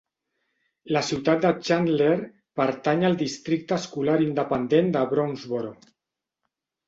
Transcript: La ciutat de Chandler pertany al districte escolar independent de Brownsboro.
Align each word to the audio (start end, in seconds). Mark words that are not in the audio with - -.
La 0.95 1.01
ciutat 1.09 1.41
de 1.43 1.49
Chandler 1.67 2.15
pertany 2.61 3.05
al 3.09 3.17
districte 3.19 3.77
escolar 3.81 4.17
independent 4.31 4.89
de 4.97 5.03
Brownsboro. 5.13 5.75